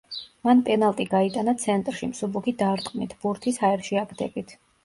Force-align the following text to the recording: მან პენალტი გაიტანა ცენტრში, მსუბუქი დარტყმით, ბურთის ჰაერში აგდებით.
მან 0.47 0.61
პენალტი 0.69 1.05
გაიტანა 1.11 1.53
ცენტრში, 1.65 2.09
მსუბუქი 2.13 2.57
დარტყმით, 2.63 3.17
ბურთის 3.27 3.63
ჰაერში 3.67 4.05
აგდებით. 4.07 4.61